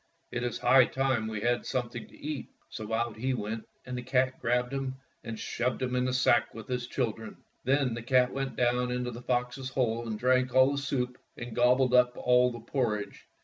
It 0.31 0.41
is 0.41 0.57
high 0.57 0.85
time 0.85 1.27
we 1.27 1.41
had 1.41 1.63
something 1.63 2.07
to 2.07 2.17
eat." 2.17 2.49
So 2.69 2.91
out 2.91 3.15
he 3.15 3.35
went, 3.35 3.65
and 3.85 3.95
the 3.95 4.01
cat 4.01 4.39
grabbed 4.41 4.73
him 4.73 4.95
and 5.23 5.37
shoved 5.37 5.79
him 5.79 5.95
into 5.95 6.09
the 6.09 6.13
sack 6.15 6.55
with 6.55 6.67
his 6.67 6.87
chil 6.87 7.11
dren. 7.11 7.37
Then 7.65 7.93
the 7.93 8.01
cat 8.01 8.33
went 8.33 8.55
down 8.55 8.89
into 8.91 9.11
the 9.11 9.21
fox's 9.21 9.69
hole 9.69 10.07
and 10.07 10.17
drank 10.17 10.55
all 10.55 10.71
the 10.71 10.79
soup 10.79 11.19
and 11.37 11.55
gobbled 11.55 11.93
up 11.93 12.17
all 12.17 12.51
the 12.51 12.61
porridge. 12.61 13.27